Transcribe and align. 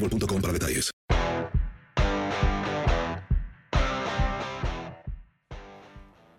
boostmobile.com 0.00 0.40
para 0.40 0.52
detalles. 0.52 0.90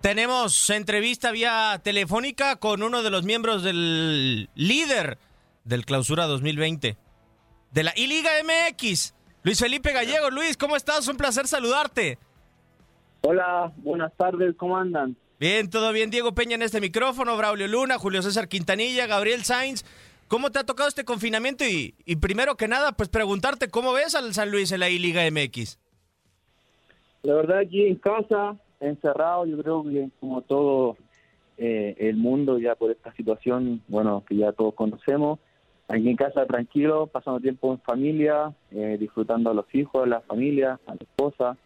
Tenemos 0.01 0.69
entrevista 0.69 1.31
vía 1.31 1.79
telefónica 1.83 2.55
con 2.55 2.83
uno 2.83 3.03
de 3.03 3.09
los 3.09 3.25
miembros 3.25 3.63
del 3.63 4.49
líder 4.55 5.17
del 5.65 5.85
Clausura 5.85 6.25
2020 6.25 6.97
de 7.71 7.83
la 7.83 7.93
I-Liga 7.95 8.31
MX, 8.43 9.13
Luis 9.43 9.59
Felipe 9.59 9.91
Gallego. 9.91 10.31
Luis, 10.31 10.57
¿cómo 10.57 10.75
estás? 10.75 11.07
Un 11.07 11.17
placer 11.17 11.47
saludarte. 11.47 12.17
Hola, 13.21 13.71
buenas 13.77 14.13
tardes, 14.15 14.55
¿cómo 14.57 14.77
andan? 14.77 15.17
Bien, 15.39 15.69
todo 15.69 15.91
bien. 15.91 16.09
Diego 16.09 16.33
Peña 16.33 16.55
en 16.55 16.63
este 16.63 16.81
micrófono, 16.81 17.37
Braulio 17.37 17.67
Luna, 17.67 17.97
Julio 17.97 18.21
César 18.21 18.47
Quintanilla, 18.47 19.05
Gabriel 19.05 19.43
Sainz. 19.43 19.85
¿Cómo 20.29 20.51
te 20.51 20.59
ha 20.59 20.63
tocado 20.63 20.87
este 20.87 21.03
confinamiento? 21.03 21.65
Y, 21.65 21.95
y 22.05 22.17
primero 22.17 22.55
que 22.55 22.67
nada, 22.67 22.91
pues 22.91 23.09
preguntarte, 23.09 23.67
¿cómo 23.69 23.93
ves 23.93 24.13
al 24.13 24.31
San 24.33 24.51
Luis 24.51 24.71
en 24.71 24.79
la 24.79 24.89
I-Liga 24.89 25.23
MX? 25.29 25.79
La 27.23 27.33
verdad, 27.33 27.57
aquí 27.57 27.87
en 27.87 27.95
casa, 27.95 28.55
encerrado, 28.79 29.47
yo 29.47 29.57
creo 29.57 29.83
que 29.83 30.09
como 30.19 30.41
todo 30.43 30.97
eh, 31.57 31.95
el 31.97 32.15
mundo 32.15 32.59
ya 32.59 32.75
por 32.75 32.91
esta 32.91 33.11
situación, 33.15 33.81
bueno, 33.87 34.23
que 34.29 34.35
ya 34.35 34.51
todos 34.51 34.75
conocemos, 34.75 35.39
aquí 35.87 36.07
en 36.07 36.15
casa 36.15 36.45
tranquilo, 36.45 37.07
pasando 37.07 37.39
tiempo 37.39 37.73
en 37.73 37.79
familia, 37.79 38.53
eh, 38.69 38.97
disfrutando 38.99 39.49
a 39.49 39.55
los 39.55 39.65
hijos, 39.73 40.03
a 40.03 40.07
la 40.07 40.21
familia, 40.21 40.79
a 40.85 40.91
la 40.91 41.01
esposa, 41.01 41.57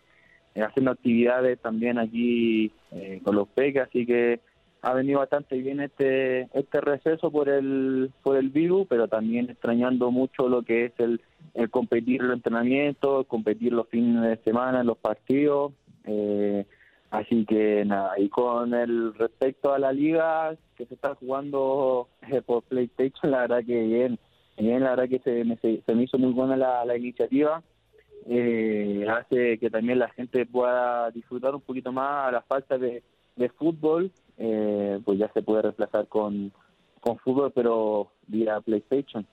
eh, 0.55 0.61
haciendo 0.61 0.91
actividades 0.91 1.59
también 1.59 1.99
aquí 1.99 2.71
eh, 2.91 3.19
con 3.25 3.35
los 3.35 3.49
peques, 3.49 3.83
así 3.83 4.05
que 4.05 4.39
ha 4.83 4.93
venido 4.93 5.19
bastante 5.19 5.57
bien 5.57 5.79
este 5.79 6.49
este 6.53 6.81
receso 6.81 7.31
por 7.31 7.47
el 7.47 8.11
por 8.21 8.35
el 8.35 8.49
virus, 8.49 8.85
pero 8.89 9.07
también 9.07 9.49
extrañando 9.49 10.11
mucho 10.11 10.49
lo 10.49 10.61
que 10.61 10.85
es 10.85 10.93
el, 10.97 11.21
el 11.53 11.69
competir 11.69 12.21
los 12.21 12.35
entrenamientos, 12.35 13.25
competir 13.27 13.71
los 13.71 13.87
fines 13.87 14.21
de 14.21 14.43
semana 14.43 14.83
los 14.83 14.97
partidos. 14.97 15.71
Eh, 16.05 16.65
así 17.11 17.45
que 17.45 17.85
nada, 17.85 18.19
y 18.19 18.27
con 18.27 18.73
el 18.73 19.13
respecto 19.13 19.73
a 19.73 19.79
la 19.79 19.93
liga 19.93 20.53
que 20.75 20.85
se 20.85 20.95
está 20.95 21.15
jugando 21.15 22.09
eh, 22.29 22.41
por 22.41 22.63
PlayStation, 22.63 23.31
la 23.31 23.41
verdad 23.41 23.63
que 23.65 23.83
bien, 23.83 24.19
bien, 24.57 24.83
la 24.83 24.91
verdad 24.95 25.07
que 25.07 25.19
se 25.19 25.45
me, 25.45 25.55
se, 25.57 25.81
se 25.85 25.95
me 25.95 26.03
hizo 26.03 26.17
muy 26.17 26.33
buena 26.33 26.57
la, 26.57 26.83
la 26.83 26.97
iniciativa. 26.97 27.63
Eh, 28.25 29.05
hace 29.09 29.57
que 29.59 29.69
también 29.69 29.99
la 29.99 30.09
gente 30.09 30.45
pueda 30.45 31.09
disfrutar 31.11 31.55
un 31.55 31.61
poquito 31.61 31.91
más 31.93 32.27
a 32.27 32.31
la 32.31 32.41
falta 32.41 32.77
de, 32.77 33.01
de 33.37 33.49
fútbol 33.49 34.11
eh, 34.37 34.99
pues 35.03 35.19
ya 35.19 35.31
se 35.33 35.41
puede 35.41 35.63
reemplazar 35.63 36.07
con, 36.07 36.51
con 37.01 37.17
fútbol, 37.19 37.51
pero 37.51 38.11
vía 38.27 38.59
PlayStation. 38.61 39.25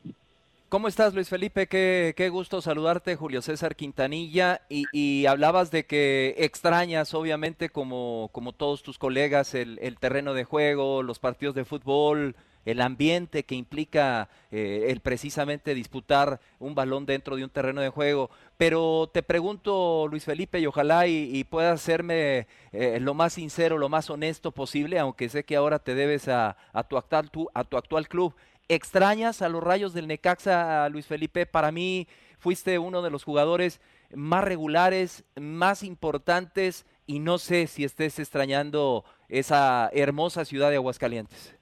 ¿Cómo 0.68 0.86
estás, 0.86 1.14
Luis 1.14 1.28
Felipe? 1.28 1.66
Qué, 1.66 2.14
qué 2.16 2.28
gusto 2.28 2.60
saludarte, 2.60 3.16
Julio 3.16 3.42
César 3.42 3.74
Quintanilla. 3.74 4.60
Y, 4.68 4.84
y, 4.92 5.26
hablabas 5.26 5.72
de 5.72 5.84
que 5.84 6.36
extrañas, 6.38 7.12
obviamente, 7.12 7.70
como, 7.70 8.28
como 8.30 8.52
todos 8.52 8.84
tus 8.84 8.96
colegas, 8.96 9.54
el, 9.56 9.80
el 9.82 9.98
terreno 9.98 10.32
de 10.32 10.44
juego, 10.44 11.02
los 11.02 11.18
partidos 11.18 11.56
de 11.56 11.64
fútbol, 11.64 12.36
el 12.64 12.80
ambiente 12.80 13.44
que 13.44 13.54
implica 13.54 14.28
eh, 14.50 14.86
el 14.88 15.00
precisamente 15.00 15.74
disputar 15.74 16.40
un 16.58 16.74
balón 16.74 17.06
dentro 17.06 17.36
de 17.36 17.44
un 17.44 17.50
terreno 17.50 17.80
de 17.80 17.88
juego. 17.88 18.30
Pero 18.56 19.10
te 19.12 19.22
pregunto, 19.22 20.06
Luis 20.10 20.24
Felipe, 20.24 20.60
y 20.60 20.66
ojalá 20.66 21.06
y, 21.06 21.44
puedas 21.44 21.80
serme 21.80 22.46
eh, 22.72 22.98
lo 23.00 23.14
más 23.14 23.32
sincero, 23.34 23.78
lo 23.78 23.88
más 23.88 24.10
honesto 24.10 24.52
posible, 24.52 24.98
aunque 24.98 25.28
sé 25.28 25.44
que 25.44 25.56
ahora 25.56 25.78
te 25.78 25.94
debes 25.94 26.28
a, 26.28 26.56
a, 26.72 26.84
tu, 26.84 26.96
actual, 26.96 27.30
tu, 27.30 27.48
a 27.54 27.64
tu 27.64 27.76
actual 27.76 28.08
club. 28.08 28.34
¿Extrañas 28.68 29.42
a 29.42 29.48
los 29.48 29.62
rayos 29.62 29.94
del 29.94 30.06
Necaxa, 30.06 30.88
Luis 30.90 31.06
Felipe? 31.06 31.46
Para 31.46 31.72
mí 31.72 32.06
fuiste 32.38 32.78
uno 32.78 33.02
de 33.02 33.10
los 33.10 33.24
jugadores 33.24 33.80
más 34.14 34.44
regulares, 34.44 35.24
más 35.36 35.82
importantes, 35.82 36.84
y 37.06 37.18
no 37.18 37.38
sé 37.38 37.66
si 37.66 37.82
estés 37.82 38.20
extrañando 38.20 39.04
esa 39.28 39.90
hermosa 39.92 40.44
ciudad 40.44 40.70
de 40.70 40.76
Aguascalientes. 40.76 41.59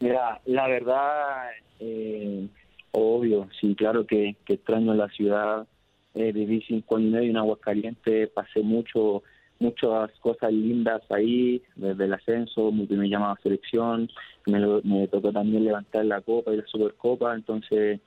Mira, 0.00 0.40
la 0.46 0.66
verdad, 0.66 1.50
eh, 1.78 2.48
obvio, 2.92 3.48
sí, 3.60 3.74
claro 3.74 4.06
que, 4.06 4.34
que 4.46 4.54
extraño 4.54 4.94
la 4.94 5.08
ciudad. 5.08 5.66
Eh, 6.14 6.32
viví 6.32 6.62
cinco 6.66 6.96
años 6.96 7.08
y 7.08 7.12
medio 7.12 7.30
en 7.30 7.36
Aguascalientes, 7.36 8.30
pasé 8.30 8.62
mucho, 8.62 9.22
muchas 9.58 10.10
cosas 10.20 10.52
lindas 10.52 11.02
ahí, 11.10 11.62
desde 11.76 12.06
el 12.06 12.14
ascenso, 12.14 12.72
me, 12.72 12.86
me 12.86 13.08
llamaba 13.08 13.38
selección, 13.42 14.08
me, 14.46 14.58
lo, 14.58 14.80
me 14.82 15.06
tocó 15.06 15.32
también 15.32 15.64
levantar 15.64 16.06
la 16.06 16.22
Copa 16.22 16.52
y 16.52 16.56
la 16.56 16.66
Supercopa, 16.66 17.34
entonces 17.34 18.00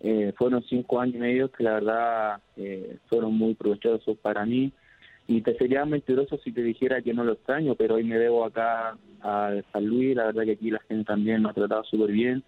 eh, 0.00 0.34
fueron 0.36 0.64
cinco 0.64 1.00
años 1.00 1.14
y 1.14 1.18
medio 1.18 1.50
que 1.50 1.62
la 1.62 1.74
verdad 1.74 2.40
eh, 2.56 2.98
fueron 3.06 3.34
muy 3.34 3.54
provechosos 3.54 4.18
para 4.18 4.44
mí 4.44 4.72
y 5.28 5.42
te 5.42 5.56
sería 5.56 5.84
mentiroso 5.84 6.38
si 6.38 6.52
te 6.52 6.62
dijera 6.62 7.02
que 7.02 7.12
no 7.12 7.24
lo 7.24 7.32
extraño, 7.32 7.74
pero 7.74 7.96
hoy 7.96 8.04
me 8.04 8.18
debo 8.18 8.44
acá 8.44 8.96
a 9.22 9.52
San 9.72 9.86
Luis, 9.86 10.14
la 10.14 10.26
verdad 10.26 10.44
que 10.44 10.52
aquí 10.52 10.70
la 10.70 10.80
gente 10.80 11.04
también 11.04 11.42
me 11.42 11.50
ha 11.50 11.52
tratado 11.52 11.82
súper 11.84 12.12
bien, 12.12 12.44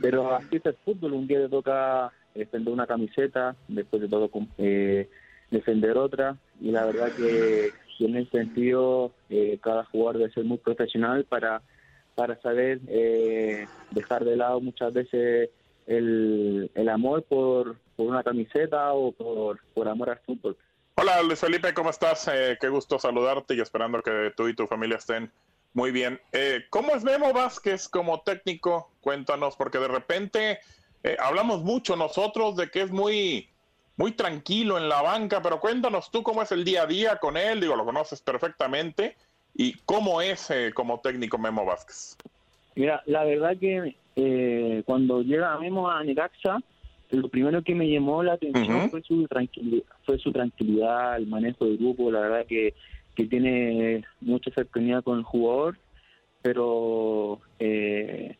pero 0.00 0.34
así 0.34 0.56
es 0.56 0.66
el 0.66 0.76
fútbol, 0.84 1.12
un 1.12 1.26
día 1.26 1.40
te 1.40 1.48
toca 1.48 2.12
defender 2.34 2.72
una 2.72 2.86
camiseta, 2.86 3.54
después 3.68 4.02
te 4.02 4.08
toca 4.08 4.38
eh, 4.58 5.08
defender 5.50 5.98
otra, 5.98 6.36
y 6.60 6.70
la 6.70 6.86
verdad 6.86 7.08
que, 7.14 7.70
que 7.98 8.04
en 8.06 8.16
ese 8.16 8.30
sentido 8.30 9.12
eh, 9.28 9.58
cada 9.62 9.84
jugador 9.84 10.18
debe 10.18 10.32
ser 10.32 10.44
muy 10.44 10.58
profesional 10.58 11.24
para, 11.24 11.60
para 12.14 12.40
saber 12.40 12.80
eh, 12.88 13.66
dejar 13.90 14.24
de 14.24 14.36
lado 14.36 14.60
muchas 14.60 14.94
veces 14.94 15.50
el, 15.86 16.70
el 16.74 16.88
amor 16.88 17.22
por, 17.24 17.76
por 17.96 18.06
una 18.06 18.22
camiseta 18.22 18.94
o 18.94 19.12
por, 19.12 19.60
por 19.74 19.88
amor 19.88 20.08
al 20.08 20.18
fútbol. 20.20 20.56
Hola 20.96 21.22
Luis 21.22 21.40
Felipe, 21.40 21.74
¿cómo 21.74 21.90
estás? 21.90 22.28
Eh, 22.32 22.56
qué 22.60 22.68
gusto 22.68 22.98
saludarte 22.98 23.54
y 23.54 23.60
esperando 23.60 24.02
que 24.02 24.32
tú 24.36 24.48
y 24.48 24.54
tu 24.54 24.66
familia 24.66 24.96
estén 24.96 25.30
muy 25.72 25.90
bien. 25.90 26.20
Eh, 26.32 26.64
¿Cómo 26.70 26.94
es 26.94 27.02
Memo 27.02 27.32
Vázquez 27.32 27.88
como 27.88 28.20
técnico? 28.20 28.90
Cuéntanos, 29.00 29.56
porque 29.56 29.78
de 29.78 29.88
repente 29.88 30.60
Eh, 31.06 31.18
hablamos 31.20 31.62
mucho 31.62 31.96
nosotros 31.96 32.56
de 32.56 32.70
que 32.70 32.80
es 32.80 32.90
muy, 32.90 33.46
muy 33.98 34.12
tranquilo 34.12 34.78
en 34.78 34.88
la 34.88 35.02
banca, 35.02 35.42
pero 35.42 35.60
cuéntanos 35.60 36.10
tú 36.10 36.22
cómo 36.22 36.40
es 36.40 36.50
el 36.50 36.64
día 36.64 36.84
a 36.84 36.86
día 36.86 37.18
con 37.18 37.36
él, 37.36 37.60
digo, 37.60 37.76
lo 37.76 37.84
conoces 37.84 38.22
perfectamente, 38.22 39.14
y 39.54 39.74
cómo 39.84 40.22
es 40.22 40.48
eh, 40.48 40.72
como 40.74 41.00
técnico 41.00 41.36
Memo 41.36 41.66
Vázquez. 41.66 42.16
Mira, 42.74 43.02
la 43.04 43.22
verdad 43.24 43.54
que 43.60 43.96
eh, 44.16 44.82
cuando 44.86 45.20
llega 45.20 45.58
Memo 45.58 45.90
a 45.90 46.02
Necaxa, 46.02 46.62
lo 47.10 47.28
primero 47.28 47.62
que 47.62 47.74
me 47.74 47.88
llamó 47.88 48.22
la 48.22 48.34
atención 48.34 48.90
fue 48.90 49.02
su 49.02 49.26
tranquilidad, 49.26 49.84
fue 50.04 50.18
su 50.18 50.32
tranquilidad, 50.32 51.16
el 51.16 51.26
manejo 51.26 51.66
del 51.66 51.78
grupo, 51.78 52.10
la 52.10 52.20
verdad 52.20 52.46
que, 52.46 52.74
que 53.14 53.26
tiene 53.26 54.04
mucha 54.20 54.50
cercanía 54.50 55.02
con 55.02 55.18
el 55.18 55.24
jugador, 55.24 55.78
pero 56.42 57.40
eh, 57.58 58.36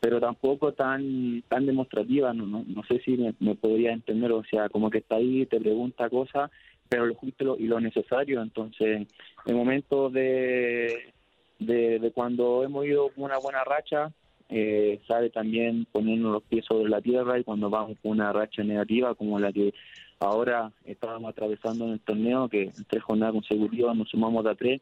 pero 0.00 0.20
tampoco 0.20 0.72
tan 0.72 1.42
tan 1.48 1.66
demostrativa, 1.66 2.32
no, 2.32 2.46
no, 2.46 2.64
no 2.66 2.82
sé 2.84 3.00
si 3.04 3.16
me, 3.38 3.54
podría 3.54 3.92
entender, 3.92 4.32
o 4.32 4.42
sea, 4.44 4.68
como 4.68 4.90
que 4.90 4.98
está 4.98 5.16
ahí, 5.16 5.46
te 5.46 5.60
pregunta 5.60 6.10
cosas, 6.10 6.50
pero 6.88 7.06
lo 7.06 7.14
justo 7.14 7.56
y 7.58 7.66
lo 7.66 7.80
necesario, 7.80 8.42
entonces 8.42 9.06
en 9.46 9.56
momentos 9.56 10.12
de, 10.12 11.12
de, 11.58 12.12
cuando 12.14 12.64
hemos 12.64 12.84
ido 12.84 13.08
con 13.10 13.24
una 13.24 13.38
buena 13.38 13.64
racha, 13.64 14.12
eh, 14.48 15.00
sabe 15.06 15.30
también 15.30 15.86
poniendo 15.90 16.30
los 16.30 16.42
pies 16.42 16.64
sobre 16.64 16.88
la 16.88 17.00
tierra 17.00 17.38
y 17.38 17.44
cuando 17.44 17.70
vamos 17.70 17.96
con 18.02 18.12
una 18.12 18.32
racha 18.32 18.62
negativa 18.62 19.14
como 19.14 19.38
la 19.38 19.52
que 19.52 19.74
ahora 20.20 20.72
estábamos 20.84 21.30
atravesando 21.30 21.86
en 21.86 21.92
el 21.92 22.00
torneo, 22.00 22.48
que 22.48 22.64
en 22.64 22.84
tres 22.88 23.02
jornadas 23.02 23.34
consecutivas 23.34 23.96
nos 23.96 24.08
sumamos 24.08 24.46
a 24.46 24.54
tres, 24.54 24.80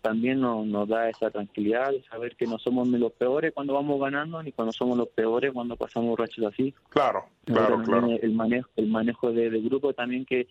también 0.00 0.40
nos, 0.40 0.64
nos 0.66 0.88
da 0.88 1.08
esa 1.08 1.30
tranquilidad 1.30 1.90
de 1.90 2.02
saber 2.04 2.36
que 2.36 2.46
no 2.46 2.58
somos 2.58 2.88
ni 2.88 2.98
los 2.98 3.12
peores 3.12 3.52
cuando 3.52 3.74
vamos 3.74 4.00
ganando 4.00 4.42
ni 4.42 4.52
cuando 4.52 4.72
somos 4.72 4.96
los 4.96 5.08
peores 5.08 5.52
cuando 5.52 5.76
pasamos 5.76 6.18
rachas 6.18 6.46
así. 6.46 6.74
Claro, 6.88 7.24
claro, 7.44 7.82
claro. 7.82 8.08
El 8.22 8.32
manejo, 8.32 8.68
el 8.76 8.86
manejo 8.88 9.32
de, 9.32 9.50
grupo 9.60 9.92
también 9.92 10.24
que, 10.24 10.46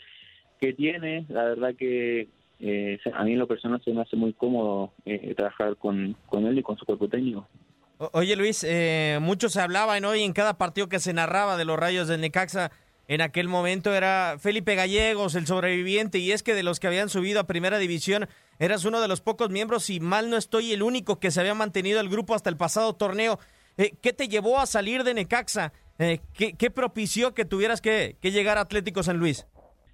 que 0.59 0.73
tiene, 0.73 1.25
la 1.29 1.45
verdad 1.45 1.75
que 1.75 2.27
eh, 2.59 2.99
a 3.13 3.23
mí 3.23 3.33
en 3.33 3.39
lo 3.39 3.47
personal 3.47 3.81
se 3.83 3.93
me 3.93 4.01
hace 4.01 4.15
muy 4.15 4.33
cómodo 4.33 4.91
eh, 5.05 5.33
trabajar 5.35 5.77
con, 5.77 6.15
con 6.27 6.45
él 6.45 6.57
y 6.57 6.63
con 6.63 6.77
su 6.77 6.85
cuerpo 6.85 7.07
técnico. 7.07 7.47
Oye 7.97 8.35
Luis, 8.35 8.63
eh, 8.63 9.17
mucho 9.21 9.49
se 9.49 9.59
hablaba 9.59 9.97
hoy 9.97 10.23
en 10.23 10.33
cada 10.33 10.57
partido 10.57 10.87
que 10.87 10.99
se 10.99 11.13
narraba 11.13 11.57
de 11.57 11.65
los 11.65 11.79
rayos 11.79 12.07
de 12.07 12.17
Necaxa 12.17 12.71
en 13.09 13.21
aquel 13.21 13.47
momento 13.47 13.93
era 13.93 14.35
Felipe 14.37 14.75
Gallegos, 14.75 15.35
el 15.35 15.47
sobreviviente, 15.47 16.19
y 16.19 16.33
es 16.33 16.43
que 16.43 16.53
de 16.53 16.63
los 16.63 16.79
que 16.79 16.87
habían 16.87 17.07
subido 17.07 17.39
a 17.39 17.47
primera 17.47 17.77
división, 17.77 18.27
eras 18.59 18.83
uno 18.83 18.99
de 18.99 19.07
los 19.07 19.21
pocos 19.21 19.49
miembros, 19.49 19.89
y 19.89 20.01
mal 20.01 20.29
no 20.29 20.35
estoy, 20.35 20.73
el 20.73 20.83
único 20.83 21.17
que 21.19 21.31
se 21.31 21.39
había 21.39 21.53
mantenido 21.53 22.01
el 22.01 22.09
grupo 22.09 22.35
hasta 22.35 22.49
el 22.49 22.57
pasado 22.57 22.93
torneo. 22.95 23.39
Eh, 23.77 23.93
¿Qué 24.01 24.11
te 24.11 24.27
llevó 24.27 24.59
a 24.59 24.65
salir 24.65 25.05
de 25.05 25.13
Necaxa? 25.13 25.71
Eh, 25.99 26.19
¿qué, 26.33 26.69
propició 26.69 27.33
que 27.33 27.45
tuvieras 27.45 27.79
que, 27.79 28.17
llegar 28.21 28.57
a 28.57 28.61
Atlético 28.61 29.03
San 29.03 29.17
Luis? 29.17 29.47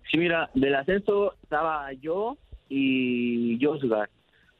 Sí, 0.09 0.17
mira, 0.17 0.49
del 0.55 0.73
ascenso 0.73 1.35
estaba 1.43 1.93
yo 1.93 2.37
y 2.67 3.59
Josgar. 3.63 4.09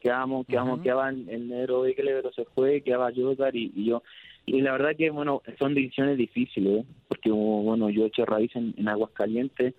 Quedamos, 0.03 0.45
quedamos, 0.45 0.79
uh 0.79 0.83
quedaban 0.83 1.29
en 1.29 1.45
enero 1.53 1.83
pero 1.95 2.33
se 2.33 2.44
fue, 2.44 2.81
quedaba 2.81 3.13
Josgar 3.15 3.55
y, 3.55 3.71
y 3.73 3.85
yo. 3.85 4.03
Y 4.45 4.59
la 4.59 4.73
verdad 4.73 4.97
que, 4.97 5.09
bueno, 5.09 5.41
son 5.57 5.73
decisiones 5.73 6.17
difíciles, 6.17 6.81
¿eh? 6.81 6.85
porque, 7.07 7.31
bueno, 7.31 7.89
yo 7.89 8.03
he 8.03 8.07
hecho 8.07 8.25
raíz 8.25 8.53
en, 8.55 8.73
en 8.77 8.89
Aguascalientes, 8.89 9.73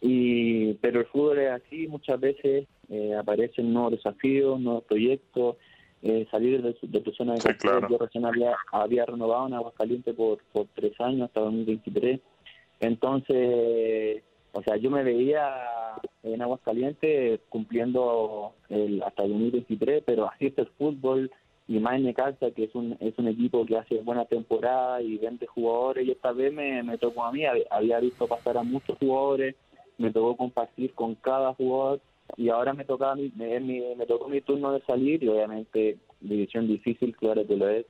y, 0.00 0.74
pero 0.74 1.00
el 1.00 1.06
fútbol 1.06 1.40
es 1.40 1.50
así, 1.50 1.88
muchas 1.88 2.20
veces 2.20 2.68
eh, 2.88 3.14
aparecen 3.18 3.72
nuevos 3.72 3.90
desafíos, 3.90 4.60
nuevos 4.60 4.84
proyectos, 4.84 5.56
eh, 6.02 6.28
salir 6.30 6.62
de, 6.62 7.00
tu 7.00 7.10
zona 7.10 7.34
de 7.34 7.40
confort. 7.40 7.90
Yo 7.90 7.98
recién 7.98 8.24
había, 8.24 8.54
había 8.70 9.04
renovado 9.04 9.48
en 9.48 9.54
Aguascalientes 9.54 10.14
por, 10.14 10.38
por 10.52 10.66
tres 10.76 10.92
años, 11.00 11.22
hasta 11.22 11.40
2023. 11.40 12.20
Entonces, 12.78 14.22
o 14.56 14.62
sea, 14.62 14.76
yo 14.76 14.90
me 14.90 15.04
veía 15.04 15.52
en 16.22 16.40
Aguascalientes 16.40 17.40
cumpliendo 17.50 18.54
el, 18.70 19.02
hasta 19.02 19.24
el 19.24 19.32
2023, 19.32 20.02
pero 20.06 20.30
así 20.30 20.46
es 20.46 20.56
el 20.56 20.66
fútbol, 20.78 21.30
y 21.68 21.78
más 21.78 21.96
en 21.96 22.04
Necaxa, 22.04 22.50
que 22.52 22.64
es 22.64 22.74
un, 22.74 22.96
es 23.00 23.18
un 23.18 23.28
equipo 23.28 23.66
que 23.66 23.76
hace 23.76 24.00
buena 24.00 24.24
temporada 24.24 25.02
y 25.02 25.18
vende 25.18 25.46
jugadores, 25.46 26.06
y 26.06 26.12
esta 26.12 26.32
vez 26.32 26.54
me, 26.54 26.82
me 26.82 26.96
tocó 26.96 27.24
a 27.24 27.32
mí, 27.32 27.42
había 27.70 28.00
visto 28.00 28.26
pasar 28.26 28.56
a 28.56 28.62
muchos 28.62 28.96
jugadores, 28.96 29.56
me 29.98 30.10
tocó 30.10 30.34
compartir 30.38 30.94
con 30.94 31.16
cada 31.16 31.52
jugador, 31.52 32.00
y 32.38 32.48
ahora 32.48 32.72
me 32.72 32.86
toca 32.86 33.14
mi, 33.14 33.30
me, 33.36 33.60
me, 33.60 34.06
tocó 34.06 34.26
mi 34.26 34.40
turno 34.40 34.72
de 34.72 34.80
salir, 34.86 35.22
y 35.22 35.28
obviamente 35.28 35.98
división 36.22 36.66
difícil, 36.66 37.14
claro 37.14 37.46
que 37.46 37.56
lo 37.56 37.68
es, 37.68 37.84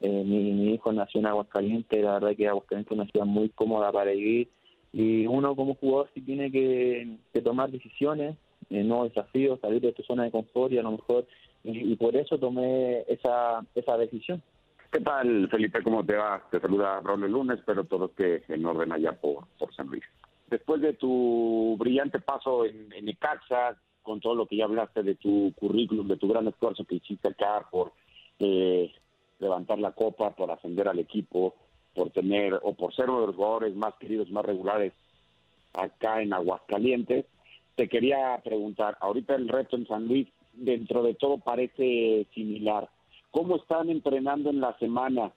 eh, 0.00 0.24
mi, 0.26 0.50
mi, 0.52 0.74
hijo 0.74 0.92
nació 0.92 1.20
en 1.20 1.26
Aguascalientes, 1.26 2.02
la 2.02 2.14
verdad 2.14 2.36
que 2.36 2.48
Aguascalientes 2.48 2.90
es 2.90 2.98
una 2.98 3.08
ciudad 3.08 3.26
muy 3.26 3.50
cómoda 3.50 3.92
para 3.92 4.10
vivir, 4.10 4.48
y 4.92 5.26
uno 5.26 5.54
como 5.54 5.74
jugador 5.74 6.10
sí 6.14 6.20
tiene 6.22 6.50
que, 6.50 7.18
tomar 7.42 7.70
decisiones, 7.70 8.36
eh, 8.70 8.82
no 8.82 9.04
desafíos, 9.04 9.60
salir 9.60 9.80
de 9.80 9.92
tu 9.92 10.02
zona 10.02 10.24
de 10.24 10.30
confort 10.30 10.72
y 10.72 10.78
a 10.78 10.82
lo 10.82 10.92
mejor 10.92 11.26
y, 11.64 11.96
por 11.96 12.16
eso 12.16 12.38
tomé 12.38 13.00
esa, 13.08 13.64
esa 13.74 13.96
decisión. 13.96 14.42
¿Qué 14.90 15.00
tal, 15.00 15.48
Felipe? 15.50 15.82
¿Cómo 15.82 16.04
te 16.04 16.14
va? 16.14 16.42
Te 16.50 16.60
saluda 16.60 17.00
Raúl 17.00 17.30
Lunes, 17.30 17.58
pero 17.66 17.84
todo 17.84 18.14
que 18.14 18.42
en 18.48 18.64
orden 18.64 18.92
allá 18.92 19.12
por, 19.12 19.46
por 19.58 19.74
San 19.74 19.88
Luis. 19.88 20.04
Después 20.48 20.80
de 20.80 20.94
tu 20.94 21.76
brillante 21.78 22.20
paso 22.20 22.64
en, 22.64 22.90
en 22.92 23.04
Necaxa, 23.04 23.76
con 24.08 24.20
todo 24.20 24.34
lo 24.34 24.46
que 24.46 24.56
ya 24.56 24.64
hablaste 24.64 25.02
de 25.02 25.16
tu 25.16 25.52
currículum, 25.54 26.08
de 26.08 26.16
tu 26.16 26.28
gran 26.28 26.48
esfuerzo 26.48 26.86
que 26.86 26.94
hiciste 26.94 27.28
acá 27.28 27.66
por 27.70 27.92
eh, 28.38 28.90
levantar 29.38 29.78
la 29.78 29.92
copa, 29.92 30.34
por 30.34 30.50
ascender 30.50 30.88
al 30.88 30.98
equipo, 30.98 31.54
por 31.98 32.10
tener 32.10 32.54
o 32.62 32.74
por 32.74 32.94
ser 32.94 33.10
uno 33.10 33.22
de 33.22 33.26
los 33.26 33.36
jugadores 33.36 33.74
más 33.74 33.92
queridos, 33.96 34.30
más 34.30 34.44
regulares 34.44 34.92
acá 35.72 36.22
en 36.22 36.32
Aguascalientes, 36.32 37.26
te 37.74 37.88
quería 37.88 38.40
preguntar, 38.44 38.96
ahorita 39.00 39.34
el 39.34 39.48
reto 39.48 39.74
en 39.74 39.88
San 39.88 40.06
Luis 40.06 40.28
dentro 40.52 41.02
de 41.02 41.14
todo 41.14 41.38
parece 41.38 42.28
similar. 42.34 42.88
¿Cómo 43.32 43.56
están 43.56 43.90
entrenando 43.90 44.50
en 44.50 44.60
la 44.60 44.78
semana? 44.78 45.32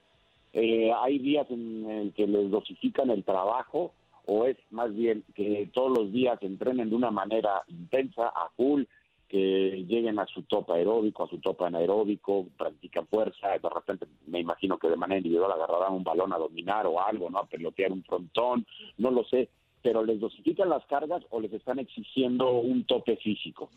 Eh, 0.52 0.92
¿Hay 1.02 1.18
días 1.18 1.50
en, 1.50 2.12
que 2.14 2.28
les 2.28 2.48
dosifican 2.48 3.10
el 3.10 3.24
trabajo 3.24 3.92
o 4.26 4.46
es 4.46 4.56
más 4.70 4.94
bien 4.94 5.24
que 5.34 5.68
todos 5.74 5.98
los 5.98 6.12
días 6.12 6.38
entrenen 6.42 6.90
de 6.90 6.96
una 6.96 7.10
manera 7.10 7.64
intensa, 7.66 8.28
a 8.28 8.50
full, 8.56 8.84
que 9.32 9.86
lleguen 9.88 10.18
a 10.18 10.26
su 10.26 10.42
tope 10.42 10.74
aeróbico, 10.74 11.24
a 11.24 11.26
su 11.26 11.38
tope 11.38 11.64
anaeróbico, 11.64 12.48
practican 12.58 13.06
fuerza, 13.06 13.48
de 13.48 13.68
repente 13.74 14.06
me 14.26 14.40
imagino 14.40 14.76
que 14.76 14.90
de 14.90 14.96
manera 14.96 15.16
individual 15.16 15.50
agarrarán 15.50 15.94
un 15.94 16.04
balón 16.04 16.34
a 16.34 16.36
dominar 16.36 16.86
o 16.86 17.00
algo, 17.00 17.30
¿no? 17.30 17.38
A 17.38 17.46
pelotear 17.46 17.92
un 17.92 18.04
frontón, 18.04 18.66
no 18.98 19.10
lo 19.10 19.24
sé, 19.24 19.48
pero 19.80 20.04
¿les 20.04 20.20
dosifican 20.20 20.68
las 20.68 20.84
cargas 20.84 21.22
o 21.30 21.40
les 21.40 21.50
están 21.50 21.78
exigiendo 21.78 22.58
un 22.58 22.84
tope 22.84 23.16
físico? 23.16 23.70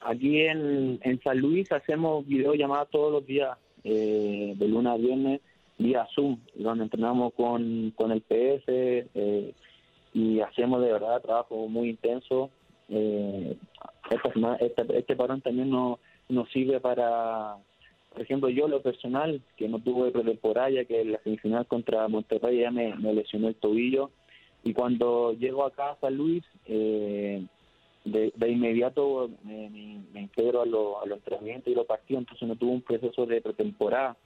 Aquí 0.00 0.40
en, 0.40 0.98
en 1.02 1.20
San 1.20 1.38
Luis 1.38 1.70
hacemos 1.70 2.26
videollamadas 2.26 2.88
todos 2.88 3.12
los 3.12 3.26
días, 3.26 3.58
eh, 3.84 4.54
de 4.56 4.68
lunes 4.68 4.90
a 4.90 4.96
viernes, 4.96 5.42
vía 5.76 6.08
Zoom, 6.14 6.38
donde 6.54 6.84
entrenamos 6.84 7.34
con, 7.34 7.90
con 7.90 8.10
el 8.10 8.22
PS 8.22 8.64
eh, 8.68 9.52
y 10.14 10.40
hacemos 10.40 10.80
de 10.80 10.92
verdad 10.92 11.20
trabajo 11.20 11.68
muy 11.68 11.90
intenso. 11.90 12.48
Eh, 12.88 13.54
este, 14.60 15.16
parón 15.16 15.40
también 15.40 15.70
nos, 15.70 15.98
nos 16.28 16.48
sirve 16.50 16.80
para, 16.80 17.56
por 18.12 18.22
ejemplo, 18.22 18.48
yo 18.48 18.68
lo 18.68 18.82
personal, 18.82 19.40
que 19.56 19.68
no 19.68 19.78
tuve 19.78 20.10
pretemporada, 20.10 20.70
ya 20.70 20.84
que 20.84 21.00
en 21.00 21.12
la 21.12 21.22
semifinal 21.22 21.66
contra 21.66 22.08
Monterrey 22.08 22.60
ya 22.60 22.70
me, 22.70 22.94
me 22.96 23.12
lesionó 23.12 23.48
el 23.48 23.54
tobillo, 23.54 24.10
y 24.64 24.72
cuando 24.72 25.32
llego 25.34 25.64
acá 25.64 25.90
a 25.90 26.00
San 26.00 26.16
Luis, 26.16 26.44
eh, 26.66 27.44
de, 28.04 28.50
inmediato 28.50 29.30
me, 29.44 29.70
me, 30.12 30.28
a, 30.36 30.64
lo, 30.64 31.02
a 31.02 31.06
los 31.06 31.18
entrenamientos 31.18 31.72
y 31.72 31.76
los 31.76 31.86
partidos, 31.86 32.22
entonces 32.22 32.48
no 32.48 32.56
tuve 32.56 32.72
un 32.72 32.82
proceso 32.82 33.26
de 33.26 33.40
pretemporada 33.40 34.16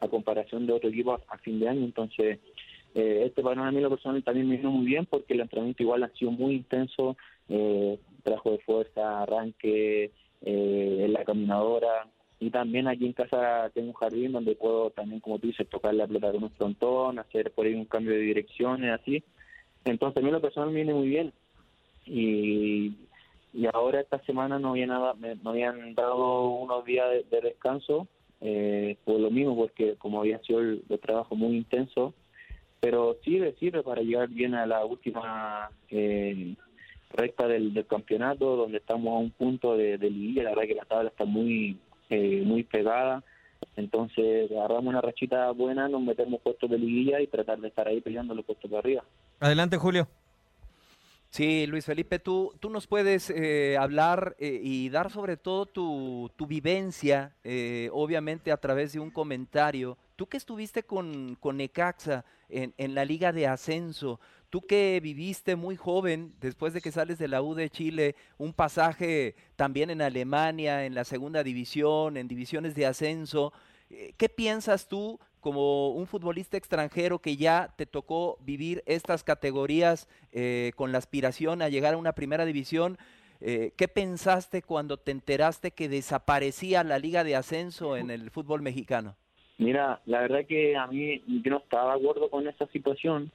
a 0.00 0.08
comparación 0.08 0.66
de 0.66 0.72
otro 0.72 0.88
equipo 0.88 1.18
a, 1.28 1.38
fin 1.38 1.60
de 1.60 1.68
año, 1.68 1.84
entonces 1.84 2.38
eh, 2.94 3.22
este 3.26 3.42
para 3.42 3.66
a 3.66 3.70
mí 3.70 3.80
lo 3.80 3.90
personal 3.90 4.22
también 4.22 4.48
me 4.48 4.56
vino 4.56 4.70
muy 4.70 4.86
bien 4.86 5.06
porque 5.06 5.34
el 5.34 5.40
entrenamiento 5.40 5.82
igual 5.82 6.02
ha 6.02 6.08
sido 6.10 6.30
muy 6.30 6.54
intenso, 6.54 7.16
eh, 7.48 7.98
trabajo 8.20 8.52
de 8.52 8.58
fuerza, 8.58 9.22
arranque, 9.22 10.12
eh, 10.42 10.96
en 11.04 11.12
la 11.12 11.24
caminadora 11.24 12.06
y 12.38 12.50
también 12.50 12.88
aquí 12.88 13.04
en 13.06 13.12
casa 13.12 13.70
tengo 13.74 13.88
un 13.88 13.94
jardín 13.94 14.32
donde 14.32 14.56
puedo 14.56 14.90
también, 14.90 15.20
como 15.20 15.38
tú 15.38 15.48
dices, 15.48 15.68
tocar 15.68 15.94
la 15.94 16.06
pelota 16.06 16.32
con 16.32 16.44
un 16.44 16.50
frontón, 16.52 17.18
hacer 17.18 17.50
por 17.52 17.66
ahí 17.66 17.74
un 17.74 17.84
cambio 17.84 18.12
de 18.12 18.20
direcciones, 18.20 18.98
así. 18.98 19.22
Entonces 19.84 20.22
a 20.22 20.24
mí 20.24 20.32
lo 20.32 20.40
personal 20.40 20.70
me 20.70 20.76
viene 20.76 20.94
muy 20.94 21.08
bien. 21.08 21.32
Y 22.06 22.94
y 23.52 23.66
ahora 23.66 24.00
esta 24.00 24.22
semana 24.24 24.58
no 24.58 24.70
había 24.70 24.86
nada, 24.86 25.14
me, 25.14 25.36
habían 25.44 25.94
dado 25.94 26.48
unos 26.50 26.84
días 26.84 27.06
de, 27.30 27.40
descanso 27.40 28.06
eh, 28.40 28.96
por 29.04 29.18
lo 29.18 29.30
mismo, 29.30 29.56
porque 29.56 29.96
como 29.96 30.20
había 30.20 30.38
sido 30.40 30.60
el, 30.60 30.82
trabajo 31.02 31.34
muy 31.34 31.56
intenso, 31.56 32.14
pero 32.80 33.16
sirve, 33.24 33.54
sirve 33.58 33.82
para 33.82 34.02
llegar 34.02 34.28
bien 34.28 34.54
a 34.54 34.66
la 34.66 34.84
última 34.84 35.70
eh, 35.90 36.54
recta 37.10 37.46
del, 37.48 37.86
campeonato, 37.86 38.56
donde 38.56 38.78
estamos 38.78 39.08
a 39.08 39.18
un 39.18 39.30
punto 39.30 39.76
de, 39.76 39.98
de 39.98 40.10
la 40.42 40.50
verdad 40.50 40.62
que 40.64 40.74
la 40.74 40.84
tabla 40.84 41.10
está 41.10 41.24
muy, 41.24 41.78
eh, 42.08 42.42
muy 42.44 42.64
pegada, 42.64 43.22
Entonces, 43.76 44.50
agarramos 44.50 44.86
una 44.86 45.00
rachita 45.00 45.50
buena, 45.52 45.88
nos 45.88 46.02
metemos 46.02 46.40
puestos 46.40 46.70
de 46.70 46.78
liguilla 46.78 47.20
y 47.20 47.26
tratar 47.26 47.60
de 47.60 47.68
estar 47.68 47.86
ahí 47.88 48.00
peleando 48.00 48.34
los 48.34 48.44
puestos 48.44 48.70
de 48.70 48.78
arriba. 48.78 49.04
Adelante, 49.40 49.76
Julio. 49.76 50.08
Sí, 51.30 51.64
Luis 51.68 51.84
Felipe, 51.84 52.18
tú, 52.18 52.52
tú 52.58 52.70
nos 52.70 52.88
puedes 52.88 53.30
eh, 53.30 53.76
hablar 53.78 54.34
eh, 54.40 54.60
y 54.60 54.88
dar 54.88 55.12
sobre 55.12 55.36
todo 55.36 55.64
tu, 55.64 56.28
tu 56.34 56.48
vivencia, 56.48 57.36
eh, 57.44 57.88
obviamente 57.92 58.50
a 58.50 58.56
través 58.56 58.92
de 58.92 58.98
un 58.98 59.12
comentario. 59.12 59.96
Tú 60.16 60.26
que 60.26 60.36
estuviste 60.36 60.82
con, 60.82 61.36
con 61.36 61.58
Necaxa 61.58 62.24
en, 62.48 62.74
en, 62.78 62.96
la 62.96 63.04
Liga 63.04 63.32
de 63.32 63.46
Ascenso, 63.46 64.18
tú 64.50 64.62
que 64.62 65.00
viviste 65.02 65.56
muy 65.56 65.76
joven, 65.76 66.34
después 66.40 66.74
de 66.74 66.80
que 66.80 66.92
sales 66.92 67.18
de 67.18 67.28
la 67.28 67.42
U 67.42 67.54
de 67.54 67.70
Chile, 67.70 68.16
un 68.36 68.52
pasaje 68.52 69.34
también 69.56 69.90
en 69.90 70.02
Alemania, 70.02 70.84
en 70.84 70.94
la 70.94 71.04
segunda 71.04 71.42
división, 71.42 72.16
en 72.16 72.28
divisiones 72.28 72.74
de 72.74 72.86
ascenso, 72.86 73.52
¿qué 74.16 74.28
piensas 74.28 74.86
tú 74.86 75.18
como 75.40 75.90
un 75.90 76.06
futbolista 76.06 76.56
extranjero 76.56 77.18
que 77.18 77.36
ya 77.36 77.72
te 77.76 77.86
tocó 77.86 78.38
vivir 78.40 78.82
estas 78.86 79.24
categorías 79.24 80.08
eh, 80.32 80.72
con 80.76 80.92
la 80.92 80.98
aspiración 80.98 81.62
a 81.62 81.68
llegar 81.68 81.94
a 81.94 81.98
una 81.98 82.12
primera 82.12 82.44
división, 82.44 82.98
eh, 83.40 83.72
¿qué 83.76 83.88
pensaste 83.88 84.62
cuando 84.62 84.98
te 84.98 85.10
enteraste 85.10 85.70
que 85.70 85.88
desaparecía 85.88 86.84
la 86.84 86.98
liga 86.98 87.24
de 87.24 87.36
ascenso 87.36 87.96
en 87.96 88.10
el 88.10 88.30
fútbol 88.30 88.60
mexicano? 88.60 89.16
Mira, 89.56 90.00
la 90.06 90.20
verdad 90.20 90.46
que 90.46 90.76
a 90.76 90.86
mí 90.86 91.22
yo 91.26 91.50
no 91.50 91.58
estaba 91.58 91.94
de 91.94 92.00
acuerdo 92.00 92.30
con 92.30 92.46
esa 92.46 92.66
situación 92.68 93.30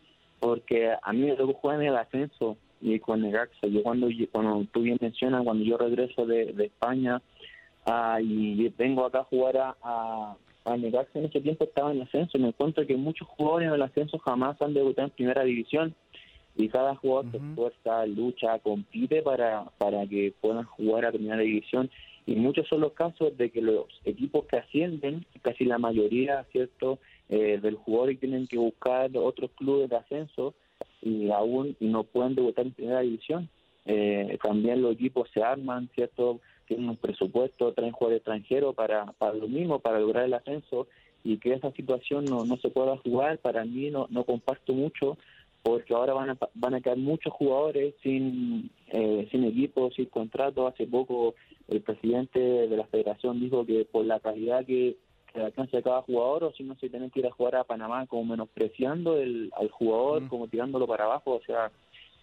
porque 0.45 0.91
a 1.01 1.13
mí 1.13 1.21
me 1.21 1.35
tocó 1.35 1.53
jugar 1.53 1.81
en 1.81 1.87
el 1.87 1.97
ascenso 1.97 2.57
y 2.81 2.99
con 2.99 3.21
Necaxa. 3.21 3.67
Yo 3.67 3.83
cuando, 3.83 4.07
cuando 4.31 4.65
tú 4.71 4.81
bien 4.81 4.97
mencionas, 5.01 5.43
cuando 5.43 5.63
yo 5.63 5.77
regreso 5.77 6.25
de, 6.25 6.53
de 6.53 6.65
España 6.65 7.21
uh, 7.87 8.19
y 8.19 8.67
vengo 8.77 9.05
acá 9.05 9.19
a 9.19 9.23
jugar 9.23 9.57
a 9.57 10.35
a 10.65 10.77
negarse 10.77 11.19
en 11.19 11.25
ese 11.25 11.41
tiempo 11.41 11.63
estaba 11.63 11.91
en 11.91 12.01
ascenso. 12.01 12.39
Me 12.39 12.47
encuentro 12.47 12.85
que 12.85 12.97
muchos 12.97 13.27
jugadores 13.27 13.67
en 13.67 13.75
el 13.75 13.81
ascenso 13.83 14.17
jamás 14.17 14.59
han 14.61 14.73
debutado 14.73 15.07
en 15.07 15.13
primera 15.13 15.43
división 15.43 15.95
y 16.57 16.67
cada 16.69 16.95
jugador 16.95 17.31
se 17.31 17.37
esfuerza, 17.37 18.05
lucha, 18.07 18.59
compite 18.59 19.21
para, 19.21 19.65
para 19.77 20.07
que 20.07 20.33
puedan 20.41 20.63
jugar 20.63 21.05
a 21.05 21.11
primera 21.11 21.37
división. 21.37 21.89
Y 22.25 22.35
muchos 22.35 22.67
son 22.67 22.81
los 22.81 22.93
casos 22.93 23.37
de 23.37 23.51
que 23.51 23.61
los 23.61 23.85
equipos 24.03 24.45
que 24.45 24.57
ascienden, 24.57 25.25
casi 25.41 25.65
la 25.65 25.77
mayoría, 25.77 26.43
¿cierto?, 26.51 26.99
eh, 27.29 27.59
del 27.61 27.75
jugador 27.75 28.15
tienen 28.17 28.47
que 28.47 28.57
buscar 28.57 29.09
otros 29.15 29.51
clubes 29.51 29.89
de 29.89 29.95
ascenso 29.95 30.53
y 31.01 31.29
aún 31.29 31.75
y 31.79 31.87
no 31.87 32.03
pueden 32.03 32.35
debutar 32.35 32.65
en 32.65 32.73
primera 32.73 33.01
división. 33.01 33.49
Eh, 33.85 34.37
también 34.41 34.81
los 34.81 34.93
equipos 34.93 35.29
se 35.33 35.43
arman, 35.43 35.89
¿cierto?, 35.93 36.39
tienen 36.67 36.89
un 36.89 36.97
presupuesto, 36.97 37.73
traen 37.73 37.91
jugadores 37.91 38.21
extranjeros 38.21 38.73
para, 38.73 39.05
para 39.13 39.35
lo 39.35 39.47
mismo, 39.47 39.79
para 39.79 39.99
lograr 39.99 40.25
el 40.25 40.33
ascenso 40.33 40.87
y 41.23 41.37
que 41.37 41.53
esa 41.53 41.71
situación 41.71 42.25
no, 42.25 42.45
no 42.45 42.57
se 42.57 42.69
pueda 42.69 42.97
jugar, 42.97 43.39
para 43.39 43.65
mí 43.65 43.89
no, 43.89 44.07
no 44.09 44.23
comparto 44.23 44.73
mucho 44.73 45.17
porque 45.65 45.95
ahora 45.95 46.13
van 46.13 46.29
a, 46.29 46.37
van 46.53 46.75
a 46.75 46.79
quedar 46.79 46.97
muchos 46.97 47.33
jugadores 47.33 47.95
sin, 48.03 48.69
eh, 48.89 49.27
sin 49.31 49.43
equipo, 49.45 49.89
sin 49.89 50.05
contrato. 50.05 50.67
Hace 50.67 50.85
poco 50.85 51.33
el 51.67 51.81
presidente 51.81 52.39
de 52.39 52.77
la 52.77 52.85
federación 52.85 53.39
dijo 53.39 53.65
que 53.65 53.83
por 53.83 54.05
la 54.05 54.19
calidad 54.19 54.63
que, 54.63 54.95
que 55.33 55.41
alcanza 55.41 55.81
cada 55.81 56.03
jugador, 56.03 56.43
o 56.43 56.53
si 56.53 56.63
no 56.63 56.75
se 56.75 56.87
tienen 56.87 57.09
que 57.09 57.21
ir 57.21 57.25
a 57.25 57.31
jugar 57.31 57.55
a 57.55 57.63
Panamá 57.63 58.05
como 58.05 58.25
menospreciando 58.25 59.17
el, 59.17 59.51
al 59.57 59.71
jugador, 59.71 60.27
como 60.27 60.47
tirándolo 60.47 60.85
para 60.85 61.05
abajo. 61.05 61.31
O 61.31 61.41
sea, 61.41 61.71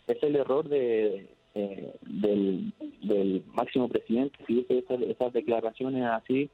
es 0.06 0.22
el 0.22 0.36
error 0.36 0.68
de, 0.68 1.28
eh, 1.56 1.94
del, 2.02 2.72
del 3.02 3.42
máximo 3.54 3.88
presidente, 3.88 4.38
si 4.46 4.54
dice 4.54 4.78
esas, 4.78 5.00
esas 5.02 5.32
declaraciones 5.32 6.04
así, 6.04 6.48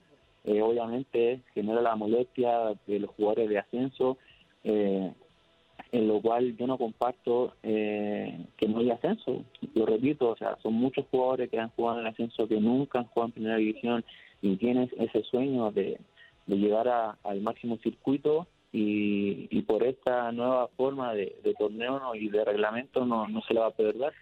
eh, 0.45 0.63
obviamente 0.63 1.43
genera 1.53 1.83
la 1.83 1.97
molestia 1.97 2.73
de 2.87 2.99
los 2.99 3.11
jugadores 3.11 3.51
de 3.51 3.59
ascenso, 3.59 4.17
eh, 4.65 5.13
en 5.93 6.09
lo 6.09 6.21
cual 6.21 6.57
yo 6.57 6.67
no 6.67 6.77
comparto 6.77 7.55
eh, 7.63 8.47
que 8.57 8.69
no 8.69 8.79
haya 8.79 8.95
ascenso. 8.95 9.45
Lo 9.75 9.87
repito, 9.87 10.31
o 10.31 10.37
sea, 10.37 10.59
son 10.63 10.75
muchos 10.75 11.07
jugadores 11.11 11.51
que 11.51 11.59
han 11.59 11.71
jugado 11.71 11.99
en 11.99 12.07
el 12.07 12.13
ascenso 12.13 12.47
que 12.47 12.61
nunca 12.61 13.01
han 13.01 13.07
jugado 13.07 13.29
en 13.29 13.33
primera 13.33 13.57
división 13.57 14.05
y 14.43 14.57
tienen 14.57 14.91
ese 14.99 15.23
sueño 15.25 15.71
de, 15.71 15.99
de 16.47 16.57
llegar 16.57 16.89
a, 16.89 17.19
al 17.25 17.41
máximo 17.41 17.79
circuito 17.79 18.47
y, 18.73 19.63
por 19.63 19.83
esta 19.83 20.31
nueva 20.33 20.69
forma 20.77 21.15
de, 21.15 21.35
torneo 21.59 21.99
¿no? 21.99 22.15
y 22.15 22.29
de 22.29 22.45
reglamento 22.45 23.05
no, 23.05 23.27
no 23.29 23.43
se 23.43 23.55
la 23.55 23.61
va 23.63 23.67
a 23.69 23.77
perder. 23.77 24.13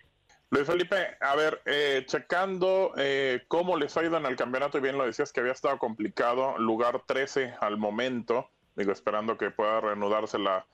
Luis 0.50 0.66
Felipe, 0.66 0.96
a 1.20 1.34
ver, 1.34 1.60
eh, 1.66 2.04
checando 2.06 2.92
eh, 2.96 3.42
cómo 3.48 3.76
les 3.76 3.96
ha 3.96 4.04
ido 4.04 4.16
en 4.16 4.26
el 4.26 4.36
campeonato, 4.36 4.78
y 4.78 4.80
bien 4.80 4.96
lo 4.96 5.04
decías 5.04 5.32
que 5.32 5.40
había 5.40 5.52
estado 5.52 5.78
complicado, 5.78 6.56
lugar 6.58 7.02
13 7.04 7.54
al 7.60 7.76
momento, 7.76 8.48
digo, 8.76 8.92
esperando 8.92 9.36
que 9.36 9.50
pueda 9.50 9.80
reanudarse 9.80 10.38
la, 10.38 10.64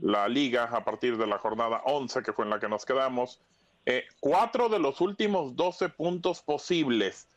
la 0.00 0.28
liga 0.28 0.64
a 0.64 0.84
partir 0.84 1.16
de 1.16 1.26
la 1.26 1.38
jornada 1.38 1.82
11, 1.84 2.22
que 2.22 2.32
fue 2.32 2.44
en 2.44 2.50
la 2.50 2.60
que 2.60 2.68
nos 2.68 2.84
quedamos. 2.84 3.40
Eh, 3.86 4.04
cuatro 4.20 4.68
de 4.68 4.78
los 4.78 5.00
últimos 5.00 5.56
12 5.56 5.88
puntos 5.90 6.42
posibles. 6.42 7.28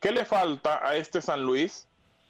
¿Qué 0.00 0.12
le 0.12 0.24
falta 0.24 0.86
a 0.86 0.96
este 0.96 1.20
San 1.20 1.42
Luis 1.42 1.88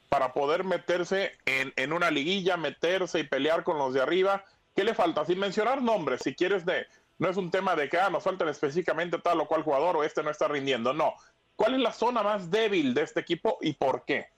para 0.08 0.32
poder 0.32 0.64
meterse 0.64 1.32
en, 1.44 1.72
en 1.76 1.92
una 1.92 2.10
liguilla, 2.10 2.56
meterse 2.56 3.20
y 3.20 3.24
pelear 3.24 3.64
con 3.64 3.78
los 3.78 3.92
de 3.92 4.00
arriba? 4.00 4.44
¿Qué 4.74 4.84
le 4.84 4.94
falta? 4.94 5.24
Sin 5.24 5.38
mencionar 5.38 5.82
nombres, 5.82 6.20
si 6.22 6.34
quieres, 6.34 6.64
de 6.64 6.86
no 7.18 7.28
es 7.30 7.36
un 7.36 7.50
tema 7.50 7.74
de 7.74 7.88
que 7.88 7.98
ah, 7.98 8.10
nos 8.10 8.22
faltan 8.22 8.48
específicamente 8.48 9.18
tal 9.18 9.40
o 9.40 9.48
cual 9.48 9.62
jugador 9.62 9.96
o 9.96 10.04
este 10.04 10.22
no 10.22 10.30
está 10.30 10.48
rindiendo. 10.48 10.92
No. 10.92 11.14
¿Cuál 11.56 11.74
es 11.74 11.80
la 11.80 11.92
zona 11.92 12.22
más 12.22 12.50
débil 12.50 12.92
de 12.92 13.02
este 13.02 13.20
equipo 13.20 13.58
y 13.62 13.72
por 13.72 14.04
qué? 14.04 14.28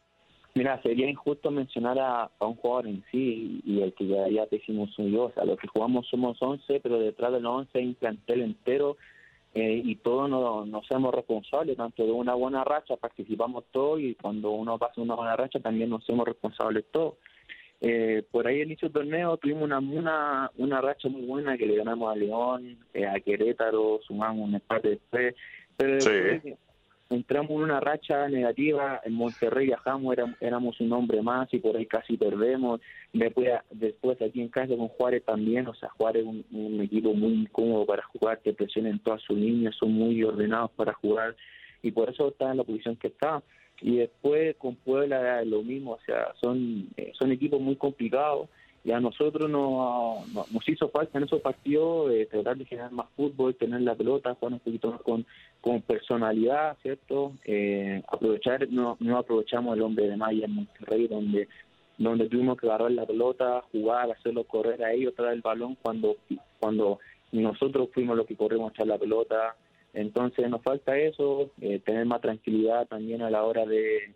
Mira, 0.59 0.83
sería 0.83 1.09
injusto 1.09 1.53
mencionar 1.53 2.01
a, 2.01 2.33
un 2.41 2.57
jugador 2.57 2.89
en 2.89 3.05
sí 3.13 3.61
y 3.65 3.81
el 3.81 3.95
que 3.95 4.09
ya, 4.09 4.27
ya 4.29 4.45
te 4.49 4.57
hicimos 4.57 4.91
yo. 4.97 5.27
O 5.27 5.33
sea, 5.33 5.45
los 5.45 5.57
que 5.57 5.69
jugamos 5.69 6.09
somos 6.09 6.37
11, 6.43 6.81
pero 6.81 6.99
detrás 6.99 7.31
de 7.31 7.39
los 7.39 7.59
11 7.59 7.79
hay 7.79 7.87
un 7.87 7.95
plantel 7.95 8.43
entero 8.43 8.97
eh, 9.55 9.81
y 9.85 9.95
todos 9.95 10.29
nos, 10.29 10.67
nos 10.67 10.85
somos 10.89 11.15
responsables, 11.15 11.77
tanto 11.77 12.05
de 12.05 12.11
una 12.11 12.35
buena 12.35 12.65
racha, 12.65 12.97
participamos 12.97 13.67
todos 13.71 14.01
y 14.01 14.17
cuando 14.17 14.51
uno 14.51 14.77
pasa 14.79 15.01
una 15.01 15.15
buena 15.15 15.37
racha 15.37 15.61
también 15.61 15.91
nos 15.91 16.05
somos 16.05 16.27
responsables 16.27 16.87
todos. 16.91 17.15
Eh, 17.81 18.25
por 18.29 18.49
ahí 18.49 18.57
el 18.61 18.67
inicio 18.67 18.89
del 18.89 19.05
torneo 19.05 19.37
tuvimos 19.37 19.63
una, 19.63 19.79
una, 19.79 20.51
una 20.57 20.81
racha 20.81 21.09
muy 21.09 21.23
buena 21.23 21.57
que 21.57 21.67
le 21.67 21.77
ganamos 21.77 22.13
a 22.13 22.17
León, 22.17 22.79
eh, 22.93 23.07
a 23.07 23.21
Querétaro, 23.21 24.01
sumamos 24.05 24.49
un 24.49 24.57
empate 24.57 24.89
después, 24.89 25.37
pero 25.77 25.99
entramos 27.11 27.51
en 27.51 27.63
una 27.63 27.81
racha 27.81 28.29
negativa, 28.29 29.01
en 29.05 29.15
Monterrey 29.15 29.67
viajamos, 29.67 30.17
éramos, 30.41 30.81
un 30.81 30.93
hombre 30.93 31.23
más 31.23 31.53
y 31.53 31.59
por 31.59 31.77
ahí 31.77 31.87
casi 31.87 32.17
perdemos, 32.17 32.81
después, 33.13 33.49
después 33.71 34.21
aquí 34.21 34.41
en 34.41 34.49
casa 34.49 34.77
con 34.77 34.89
Juárez 34.89 35.25
también, 35.25 35.67
o 35.67 35.75
sea, 35.75 35.89
Juárez 35.91 36.25
es 36.27 36.45
un, 36.53 36.81
equipo 36.81 37.15
muy 37.15 37.33
incómodo 37.33 37.87
para 37.87 38.03
jugar, 38.05 38.41
que 38.41 38.53
presionan 38.53 38.99
todas 38.99 39.23
sus 39.23 39.39
líneas, 39.39 39.75
son 39.77 39.93
muy 39.93 40.23
ordenados 40.23 40.71
para 40.73 40.93
jugar 40.93 41.35
y 41.83 41.91
por 41.91 42.11
eso 42.11 42.29
está 42.29 42.51
en 42.51 42.59
la 42.59 42.65
posición 42.65 42.97
que 42.97 43.09
está. 43.09 43.43
Y 43.81 43.99
después 43.99 44.57
con 44.57 44.75
Puebla 44.75 45.45
lo 45.45 45.63
mismo, 45.63 45.93
o 45.93 46.01
sea, 46.05 46.35
son, 46.41 46.89
eh, 46.97 47.13
son 47.17 47.31
equipos 47.31 47.61
muy 47.61 47.77
complicados 47.77 48.49
y 48.85 48.93
a 48.93 49.01
nosotros 49.01 49.51
no, 49.51 50.25
nos 50.33 50.69
hizo 50.69 50.89
falta 50.89 51.19
en 51.19 51.25
esos 51.25 51.41
partidos 51.41 52.11
eh, 52.13 52.27
tratar 52.31 52.57
de 52.57 52.65
generar 52.65 52.93
más 52.93 53.09
fútbol, 53.17 53.55
tener 53.55 53.83
la 53.83 53.95
pelota, 53.95 54.35
jugar 54.35 54.55
un 54.55 54.61
poquito 54.61 54.93
más 54.93 55.03
con, 55.03 55.27
con 55.61 55.83
personalidad, 55.83 56.77
¿cierto? 56.83 57.33
Eh, 57.45 58.03
aprovechar, 58.09 58.69
no, 58.71 58.97
no 59.01 59.19
aprovechamos 59.19 59.77
el 59.77 59.83
hombre 59.83 60.09
de 60.09 60.17
Maya 60.17 60.47
en 60.47 60.55
Monterrey, 60.55 61.09
donde 61.09 61.49
donde 61.99 62.29
tuvimos 62.29 62.57
que 62.57 62.69
agarrar 62.69 62.93
la 62.93 63.05
pelota, 63.05 63.61
jugar, 63.73 64.13
hacerlo 64.13 64.45
correr 64.45 64.85
a 64.85 64.93
ellos, 64.93 65.17
traer 65.17 65.35
el 65.35 65.41
balón 65.41 65.77
cuando 65.83 66.17
cuando 66.61 67.01
nosotros 67.33 67.89
fuimos 67.93 68.17
los 68.17 68.27
que 68.27 68.37
corrimos 68.37 68.73
echar 68.73 68.87
la 68.87 68.99
pelota, 68.99 69.57
entonces 69.93 70.49
nos 70.49 70.63
falta 70.63 70.97
eso, 70.97 71.51
eh, 71.61 71.81
tener 71.81 72.07
más 72.07 72.21
tranquilidad 72.21 72.87
también 72.87 73.23
a 73.23 73.31
la 73.31 73.43
hora 73.43 73.67
de, 73.67 74.15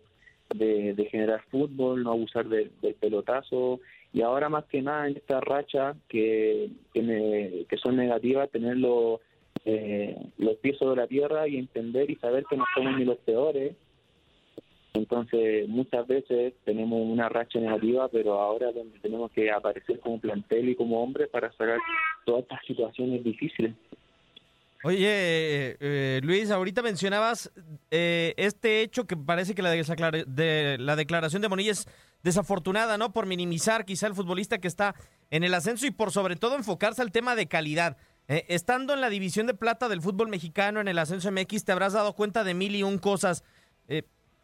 de, 0.55 1.07
generar 1.11 1.41
fútbol, 1.51 2.03
no 2.03 2.11
abusar 2.11 2.47
del 2.47 2.71
pelotazo 2.99 3.81
y 4.13 4.21
ahora 4.21 4.47
más 4.47 4.65
que 4.65 4.81
nada 4.81 5.07
en 5.07 5.17
esta 5.17 5.41
racha 5.41 5.95
que, 6.07 6.69
que, 6.93 7.65
que 7.67 7.77
son 7.77 7.97
negativas, 7.97 8.51
tener 8.51 8.77
los, 8.77 9.19
eh, 9.65 10.15
los 10.37 10.55
pies 10.57 10.77
sobre 10.77 11.01
la 11.01 11.07
tierra 11.07 11.47
y 11.47 11.57
entender 11.57 12.11
y 12.11 12.15
saber 12.17 12.45
que 12.47 12.55
no 12.55 12.65
somos 12.75 12.95
ni 12.97 13.05
los 13.05 13.17
peores. 13.17 13.75
Entonces 14.93 15.67
muchas 15.67 16.05
veces 16.05 16.53
tenemos 16.63 17.01
una 17.01 17.27
racha 17.27 17.59
negativa, 17.59 18.07
pero 18.09 18.39
ahora 18.39 18.71
donde 18.71 18.99
tenemos 18.99 19.31
que 19.31 19.49
aparecer 19.49 19.99
como 19.99 20.19
plantel 20.19 20.69
y 20.69 20.75
como 20.75 21.01
hombre 21.01 21.25
para 21.25 21.51
sacar 21.53 21.79
todas 22.23 22.43
estas 22.43 22.63
situaciones 22.67 23.23
difíciles. 23.23 23.73
Oye, 24.83 25.07
eh, 25.79 26.19
Luis, 26.23 26.51
ahorita 26.51 26.83
mencionabas 26.83 27.51
eh, 27.89 28.33
este 28.37 28.81
hecho 28.81 29.07
que 29.07 29.15
parece 29.15 29.55
que 29.55 29.61
la, 29.61 29.71
de, 29.71 30.77
la 30.77 30.95
declaración 30.95 31.41
de 31.41 31.49
Monilla 31.49 31.71
es 31.71 31.87
desafortunada, 32.23 32.97
¿no? 32.97 33.13
Por 33.13 33.25
minimizar 33.25 33.85
quizá 33.85 34.07
el 34.07 34.15
futbolista 34.15 34.57
que 34.57 34.67
está 34.67 34.95
en 35.29 35.43
el 35.43 35.53
ascenso 35.53 35.85
y 35.85 35.91
por 35.91 36.11
sobre 36.11 36.35
todo 36.35 36.55
enfocarse 36.55 37.01
al 37.01 37.11
tema 37.11 37.35
de 37.35 37.47
calidad. 37.47 37.97
Eh, 38.27 38.45
estando 38.47 38.93
en 38.93 39.01
la 39.01 39.09
división 39.09 39.47
de 39.47 39.53
plata 39.53 39.89
del 39.89 40.01
fútbol 40.01 40.29
mexicano 40.29 40.79
en 40.79 40.87
el 40.87 40.97
ascenso 40.97 41.31
MX, 41.31 41.65
te 41.65 41.71
habrás 41.73 41.93
dado 41.93 42.13
cuenta 42.13 42.43
de 42.43 42.53
mil 42.53 42.75
y 42.75 42.83
un 42.83 42.97
cosas. 42.97 43.43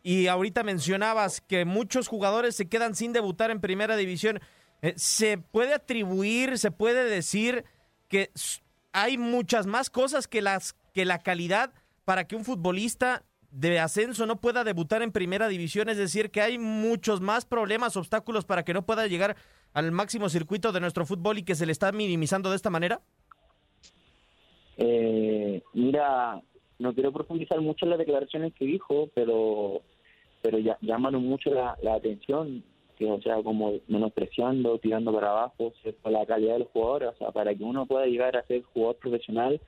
y 0.01 0.27
ahorita 0.27 0.63
mencionabas 0.63 1.41
que 1.41 1.65
muchos 1.65 2.07
jugadores 2.07 2.55
se 2.55 2.69
quedan 2.69 2.95
sin 2.95 3.11
debutar 3.13 3.51
en 3.51 3.59
primera 3.59 3.97
división. 3.97 4.39
Eh, 4.81 4.93
¿Se 4.95 5.37
puede 5.37 5.73
atribuir, 5.73 6.57
se 6.57 6.71
puede 6.71 7.03
decir 7.03 7.65
que 8.07 8.31
hay 8.91 9.17
muchas 9.17 9.65
más 9.65 9.89
cosas 9.89 10.27
que, 10.27 10.41
las, 10.41 10.75
que 10.93 11.05
la 11.05 11.19
calidad 11.19 11.73
para 12.05 12.25
que 12.25 12.35
un 12.35 12.45
futbolista 12.45 13.23
de 13.51 13.79
ascenso 13.79 14.25
no 14.25 14.39
pueda 14.39 14.63
debutar 14.63 15.01
en 15.01 15.11
primera 15.11 15.47
división? 15.47 15.89
Es 15.89 15.97
decir, 15.97 16.31
que 16.31 16.41
hay 16.41 16.57
muchos 16.57 17.21
más 17.21 17.45
problemas, 17.45 17.97
obstáculos 17.97 18.45
para 18.45 18.63
que 18.63 18.73
no 18.73 18.85
pueda 18.85 19.07
llegar 19.07 19.35
al 19.73 19.91
máximo 19.91 20.29
circuito 20.29 20.71
de 20.71 20.79
nuestro 20.79 21.05
fútbol 21.05 21.37
y 21.37 21.43
que 21.43 21.55
se 21.55 21.65
le 21.65 21.71
está 21.71 21.91
minimizando 21.91 22.49
de 22.49 22.55
esta 22.55 22.69
manera. 22.69 23.01
Eh, 24.77 25.61
mira, 25.73 26.41
no 26.79 26.93
quiero 26.93 27.11
profundizar 27.11 27.59
mucho 27.61 27.85
en 27.85 27.91
las 27.91 27.99
declaraciones 27.99 28.53
que 28.53 28.65
dijo, 28.65 29.09
pero 29.13 29.81
pero 30.41 30.57
ya, 30.59 30.77
llamaron 30.81 31.25
mucho 31.25 31.51
la, 31.51 31.75
atención, 31.93 32.63
que 32.97 33.05
o 33.05 33.21
sea, 33.21 33.41
como 33.43 33.73
menospreciando, 33.87 34.77
tirando 34.79 35.13
para 35.13 35.31
abajo, 35.31 35.73
la 36.05 36.25
calidad 36.25 36.53
del 36.53 36.65
jugador, 36.65 37.03
o 37.05 37.15
sea, 37.15 37.31
para 37.31 37.53
que 37.53 37.63
uno 37.63 37.85
pueda 37.85 38.05
llegar 38.05 38.37
a 38.37 38.45
ser 38.45 38.63
jugador 38.63 38.97
profesional, 38.97 39.59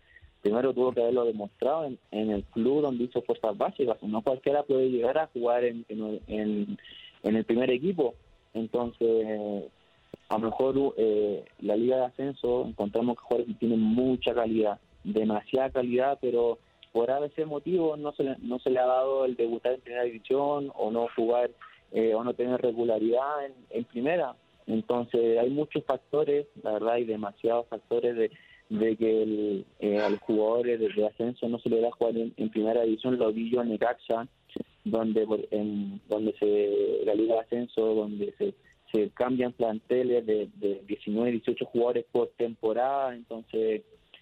primero 0.41 0.73
tuvo 0.73 0.91
que 0.91 1.01
haberlo 1.01 1.25
demostrado 1.25 1.85
en, 1.85 1.99
en 2.11 2.31
el 2.31 2.43
club 2.45 2.81
donde 2.81 3.03
hizo 3.05 3.21
fuerzas 3.21 3.57
básicas, 3.57 4.01
no 4.01 4.21
cualquiera 4.21 4.63
puede 4.63 4.89
llegar 4.89 5.17
a 5.17 5.27
jugar 5.27 5.63
en, 5.63 5.85
en, 5.89 6.77
en 7.23 7.35
el 7.35 7.45
primer 7.45 7.69
equipo, 7.71 8.15
entonces 8.53 9.69
a 10.31 10.37
lo 10.37 10.45
mejor 10.45 10.93
eh, 10.97 11.43
la 11.59 11.75
liga 11.75 11.97
de 11.97 12.05
ascenso 12.05 12.65
encontramos 12.65 13.17
que 13.17 13.23
jugadores 13.23 13.59
tienen 13.59 13.81
mucha 13.81 14.33
calidad, 14.33 14.79
demasiada 15.03 15.69
calidad, 15.71 16.17
pero 16.21 16.57
por 16.93 17.11
a 17.11 17.19
veces 17.19 17.45
motivo 17.47 17.97
no 17.97 18.13
se 18.13 18.23
le, 18.23 18.35
no 18.39 18.57
se 18.59 18.69
le 18.69 18.79
ha 18.79 18.85
dado 18.85 19.25
el 19.25 19.35
debutar 19.35 19.73
en 19.73 19.81
primera 19.81 20.03
división 20.03 20.71
o 20.73 20.89
no 20.89 21.07
jugar 21.17 21.51
eh, 21.91 22.13
o 22.15 22.23
no 22.23 22.33
tener 22.33 22.61
regularidad 22.61 23.45
en, 23.69 23.83
primera. 23.83 24.35
Entonces 24.67 25.37
hay 25.37 25.49
muchos 25.49 25.83
factores, 25.83 26.47
la 26.63 26.71
verdad 26.73 26.93
hay 26.93 27.03
demasiados 27.03 27.67
factores 27.67 28.15
de, 28.15 28.31
de 28.71 28.95
que 28.95 29.23
el, 29.23 29.65
eh, 29.79 29.99
a 29.99 30.09
los 30.09 30.21
jugadores 30.21 30.79
de 30.79 31.05
ascenso 31.05 31.49
no 31.49 31.59
se 31.59 31.69
le 31.69 31.81
da 31.81 31.91
jugar 31.91 32.15
en, 32.15 32.49
primera 32.49 32.83
división, 32.83 33.17
lo 33.17 33.31
vi 33.33 33.51
yo 33.51 33.61
en 33.61 33.69
Necaxa, 33.69 34.27
donde 34.85 35.27
en, 35.51 35.99
donde 36.07 36.33
se 36.39 37.05
la 37.05 37.13
liga 37.13 37.35
de 37.35 37.41
ascenso, 37.41 37.93
donde 37.93 38.33
se, 38.37 38.53
se 38.93 39.09
cambian 39.09 39.51
planteles 39.51 40.25
de, 40.25 40.47
de 40.55 40.81
19, 40.87 41.31
18 41.31 41.65
jugadores 41.65 42.05
por 42.13 42.29
temporada, 42.37 43.13
entonces 43.13 43.81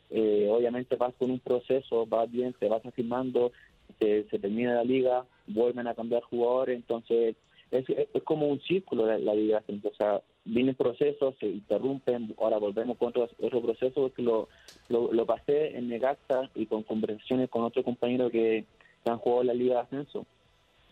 eh, 0.09 0.47
obviamente 0.49 0.95
vas 0.95 1.13
con 1.19 1.29
un 1.29 1.39
proceso, 1.39 2.07
vas 2.07 2.29
bien, 2.31 2.55
te 2.59 2.67
vas 2.67 2.83
afirmando, 2.83 3.51
se, 3.99 4.23
termina 4.23 4.73
la 4.73 4.83
liga, 4.83 5.25
vuelven 5.45 5.85
a 5.85 5.93
cambiar 5.93 6.23
jugadores, 6.23 6.75
entonces 6.75 7.35
es, 7.69 7.85
es 7.87 8.23
como 8.23 8.47
un 8.47 8.59
círculo 8.61 9.05
la, 9.05 9.35
liga, 9.35 9.61
o 9.83 9.93
sea, 9.95 10.21
vienen 10.45 10.75
procesos, 10.75 11.35
se 11.39 11.47
interrumpen, 11.47 12.33
ahora 12.39 12.57
volvemos 12.57 12.97
con 12.97 13.09
otro, 13.09 13.29
otro 13.41 13.61
proceso, 13.61 14.11
que 14.13 14.21
lo, 14.21 14.47
lo, 14.89 15.25
pasé 15.25 15.77
en 15.77 15.89
Negaxa 15.89 16.49
y 16.55 16.65
con 16.65 16.83
conversaciones 16.83 17.49
con 17.49 17.63
otro 17.63 17.83
compañero 17.83 18.29
que, 18.29 18.65
han 19.05 19.17
jugado 19.17 19.43
la 19.43 19.53
liga 19.53 19.75
de 19.75 19.81
ascenso. 19.81 20.25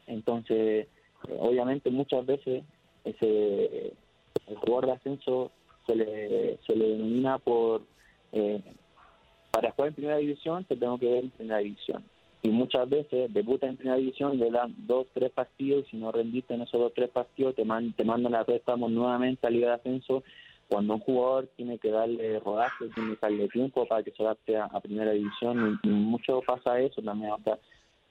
Entonces, 0.07 0.87
obviamente 1.37 1.91
muchas 1.91 2.25
veces 2.25 2.63
ese 3.03 3.93
el 4.47 4.55
jugador 4.55 4.87
de 4.87 4.91
ascenso 4.93 5.51
se 5.85 5.95
le, 5.95 6.57
se 6.65 6.75
le 6.75 6.87
denomina 6.89 7.37
por 7.37 7.81
eh, 8.31 8.61
para 9.51 9.71
jugar 9.71 9.89
en 9.89 9.95
primera 9.95 10.17
división 10.17 10.63
te 10.63 10.75
tengo 10.77 10.97
que 10.97 11.07
ver 11.07 11.23
en 11.25 11.29
primera 11.31 11.59
división. 11.59 12.03
Y 12.47 12.49
muchas 12.49 12.87
veces 12.87 13.33
debuta 13.33 13.67
en 13.67 13.75
primera 13.75 13.97
división, 13.97 14.39
le 14.39 14.49
dan 14.49 14.73
dos, 14.77 15.07
tres 15.13 15.31
partidos 15.31 15.85
y 15.87 15.91
si 15.91 15.97
no 15.97 16.13
rendiste 16.13 16.53
en 16.53 16.61
esos 16.61 16.79
dos, 16.79 16.93
tres 16.95 17.09
partidos 17.09 17.55
te, 17.55 17.63
te 17.63 18.05
mandan 18.05 18.35
a 18.35 18.45
préstamo 18.45 18.87
nuevamente 18.87 19.45
a 19.45 19.49
Liga 19.49 19.67
de 19.67 19.73
Ascenso 19.73 20.23
cuando 20.69 20.93
un 20.93 21.01
jugador 21.01 21.49
tiene 21.57 21.77
que 21.77 21.91
darle 21.91 22.39
rodaje, 22.39 22.87
tiene 22.95 23.15
que 23.15 23.19
darle 23.21 23.49
tiempo 23.49 23.85
para 23.85 24.01
que 24.01 24.11
se 24.11 24.23
adapte 24.23 24.55
a, 24.55 24.69
primera 24.79 25.11
división 25.11 25.77
y, 25.83 25.89
mucho 25.89 26.41
pasa 26.47 26.79
eso 26.79 27.01
también, 27.01 27.31
o 27.31 27.39
sea, 27.43 27.59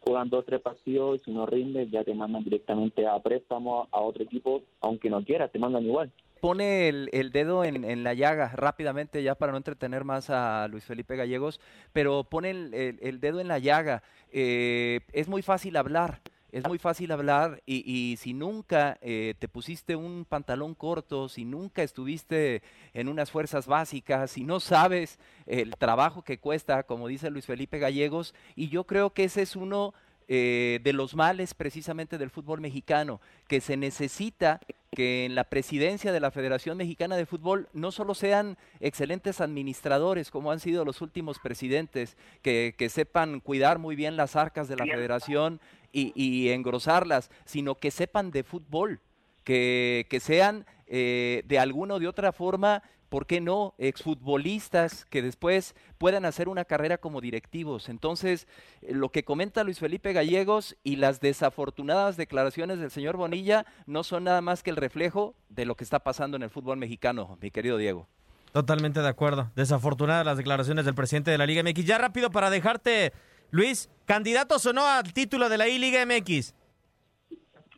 juegan 0.00 0.28
dos 0.28 0.44
tres 0.44 0.60
partidos 0.60 1.18
y 1.18 1.24
si 1.24 1.30
no 1.30 1.46
rinde 1.46 1.88
ya 1.88 2.04
te 2.04 2.12
mandan 2.12 2.44
directamente 2.44 3.06
a 3.06 3.18
préstamo 3.18 3.88
a 3.90 4.00
otro 4.02 4.22
equipo, 4.22 4.64
aunque 4.82 5.08
no 5.08 5.24
quieras, 5.24 5.50
te 5.50 5.58
mandan 5.58 5.86
igual 5.86 6.12
pone 6.40 6.88
el, 6.88 7.30
dedo 7.32 7.64
en, 7.64 8.04
la 8.04 8.14
llaga 8.14 8.48
rápidamente, 8.54 9.22
ya 9.22 9.34
para 9.34 9.52
no 9.52 9.58
entretener 9.58 10.04
más 10.04 10.30
a 10.30 10.68
Luis 10.68 10.84
Felipe 10.84 11.16
Gallegos, 11.16 11.60
pero 11.92 12.24
pone 12.24 12.50
el, 12.50 13.20
dedo 13.20 13.40
en 13.40 13.48
la 13.48 13.58
llaga. 13.58 14.02
Eh, 14.30 15.00
es 15.12 15.28
muy 15.28 15.42
fácil 15.42 15.76
hablar. 15.76 16.20
Es 16.52 16.66
muy 16.66 16.78
fácil 16.78 17.10
hablar 17.12 17.60
y, 17.66 18.16
si 18.18 18.32
nunca 18.32 18.96
eh, 19.02 19.34
te 19.38 19.46
pusiste 19.46 19.94
un 19.94 20.24
pantalón 20.24 20.74
corto, 20.74 21.28
si 21.28 21.44
nunca 21.44 21.82
estuviste 21.82 22.62
en 22.94 23.08
unas 23.08 23.30
fuerzas 23.30 23.66
básicas, 23.66 24.30
si 24.30 24.44
no 24.44 24.60
sabes 24.60 25.18
el 25.44 25.76
trabajo 25.76 26.22
que 26.22 26.38
cuesta, 26.38 26.84
como 26.84 27.08
dice 27.08 27.30
Luis 27.30 27.44
Felipe 27.44 27.78
Gallegos, 27.78 28.34
y 28.54 28.68
yo 28.68 28.84
creo 28.84 29.10
que 29.10 29.24
ese 29.24 29.42
es 29.42 29.54
uno 29.54 29.92
eh, 30.28 30.80
de 30.82 30.92
los 30.92 31.14
males 31.14 31.54
precisamente 31.54 32.18
del 32.18 32.30
fútbol 32.30 32.60
mexicano, 32.60 33.20
que 33.46 33.60
se 33.60 33.76
necesita 33.76 34.60
que 34.90 35.24
en 35.24 35.36
la 35.36 35.44
presidencia 35.44 36.10
de 36.10 36.18
la 36.18 36.32
Federación 36.32 36.78
Mexicana 36.78 37.16
de 37.16 37.26
Fútbol 37.26 37.68
no 37.72 37.92
solo 37.92 38.14
sean 38.14 38.58
excelentes 38.80 39.40
administradores 39.40 40.32
como 40.32 40.50
han 40.50 40.58
sido 40.58 40.84
los 40.84 41.00
últimos 41.00 41.38
presidentes, 41.38 42.16
que, 42.42 42.74
sepan 42.90 43.38
cuidar 43.38 43.78
muy 43.78 43.94
bien 43.94 44.16
las 44.16 44.34
arcas 44.34 44.66
de 44.66 44.76
la 44.76 44.84
federación 44.84 45.60
y, 45.92 46.48
engrosarlas, 46.48 47.30
sino 47.44 47.76
que 47.76 47.92
sepan 47.92 48.32
de 48.32 48.42
fútbol, 48.42 49.00
que, 49.44 50.18
sean 50.20 50.66
eh, 50.88 51.44
de 51.46 51.58
alguna 51.60 51.94
o 51.94 51.98
de 52.00 52.08
otra 52.08 52.32
forma 52.32 52.82
¿por 53.16 53.26
qué 53.26 53.40
no? 53.40 53.72
Exfutbolistas 53.78 55.06
que 55.06 55.22
después 55.22 55.74
puedan 55.96 56.26
hacer 56.26 56.50
una 56.50 56.66
carrera 56.66 56.98
como 56.98 57.22
directivos. 57.22 57.88
Entonces, 57.88 58.46
eh, 58.82 58.92
lo 58.92 59.08
que 59.08 59.24
comenta 59.24 59.64
Luis 59.64 59.78
Felipe 59.78 60.12
Gallegos 60.12 60.76
y 60.84 60.96
las 60.96 61.18
desafortunadas 61.20 62.18
declaraciones 62.18 62.78
del 62.78 62.90
señor 62.90 63.16
Bonilla 63.16 63.64
no 63.86 64.04
son 64.04 64.24
nada 64.24 64.42
más 64.42 64.62
que 64.62 64.68
el 64.68 64.76
reflejo 64.76 65.34
de 65.48 65.64
lo 65.64 65.76
que 65.76 65.84
está 65.84 66.00
pasando 66.00 66.36
en 66.36 66.42
el 66.42 66.50
fútbol 66.50 66.76
mexicano, 66.76 67.38
mi 67.40 67.50
querido 67.50 67.78
Diego. 67.78 68.06
Totalmente 68.52 69.00
de 69.00 69.08
acuerdo. 69.08 69.50
Desafortunadas 69.56 70.26
las 70.26 70.36
declaraciones 70.36 70.84
del 70.84 70.94
presidente 70.94 71.30
de 71.30 71.38
la 71.38 71.46
Liga 71.46 71.62
MX. 71.62 71.86
Ya 71.86 71.96
rápido 71.96 72.30
para 72.30 72.50
dejarte, 72.50 73.14
Luis, 73.50 73.88
¿candidatos 74.04 74.66
o 74.66 74.74
no 74.74 74.86
al 74.86 75.14
título 75.14 75.48
de 75.48 75.56
la 75.56 75.66
I-Liga 75.68 76.04
MX? 76.04 76.54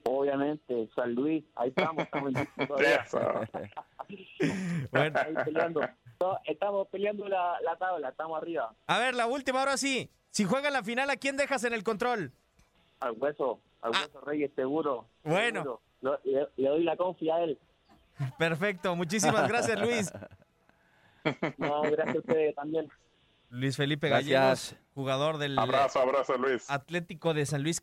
Obviamente, 0.02 0.88
San 0.96 1.14
Luis, 1.14 1.44
ahí 1.54 1.68
estamos, 1.68 2.02
estamos 2.02 2.32
bueno. 4.90 5.20
peleando. 5.44 5.80
estamos 6.44 6.88
peleando 6.88 7.28
la, 7.28 7.58
tabla, 7.78 8.08
estamos 8.10 8.40
arriba. 8.40 8.74
A 8.86 8.98
ver, 8.98 9.14
la 9.14 9.26
última, 9.26 9.60
ahora 9.60 9.76
sí. 9.76 10.10
Si 10.30 10.44
juega 10.44 10.70
la 10.70 10.82
final, 10.82 11.10
¿a 11.10 11.16
quién 11.16 11.36
dejas 11.36 11.64
en 11.64 11.72
el 11.72 11.82
control? 11.82 12.32
Al 13.00 13.12
hueso, 13.12 13.60
al 13.82 13.92
ah. 13.94 14.00
hueso 14.02 14.20
Reyes, 14.20 14.50
seguro. 14.54 15.08
Bueno. 15.24 15.80
Le, 16.00 16.48
doy 16.56 16.84
la 16.84 16.96
confía 16.96 17.36
a 17.36 17.44
él. 17.44 17.58
Perfecto, 18.38 18.94
muchísimas 18.96 19.48
gracias, 19.48 19.80
Luis. 19.80 20.12
No, 21.58 21.82
gracias 21.82 22.16
a 22.16 22.18
ustedes 22.20 22.54
también. 22.54 22.88
Luis 23.50 23.76
Felipe 23.76 24.08
Gallegos, 24.08 24.76
jugador 24.94 25.36
del 25.36 25.58
abrazo, 25.58 26.00
abrazo, 26.00 26.38
Luis. 26.38 26.70
Atlético 26.70 27.34
de 27.34 27.44
San 27.44 27.62
Luis. 27.62 27.82